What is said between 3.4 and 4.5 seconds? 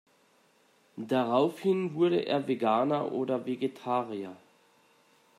Vegetarier.